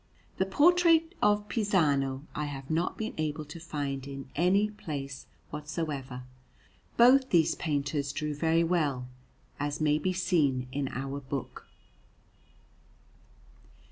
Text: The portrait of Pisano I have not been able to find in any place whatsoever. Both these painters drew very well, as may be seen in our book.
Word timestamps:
The 0.37 0.47
portrait 0.47 1.13
of 1.21 1.47
Pisano 1.47 2.23
I 2.33 2.45
have 2.45 2.71
not 2.71 2.97
been 2.97 3.13
able 3.19 3.45
to 3.45 3.59
find 3.59 4.07
in 4.07 4.29
any 4.35 4.71
place 4.71 5.27
whatsoever. 5.51 6.23
Both 6.97 7.29
these 7.29 7.53
painters 7.53 8.11
drew 8.11 8.33
very 8.33 8.63
well, 8.63 9.07
as 9.59 9.79
may 9.79 9.99
be 9.99 10.11
seen 10.11 10.65
in 10.71 10.87
our 10.87 11.19
book. 11.19 11.67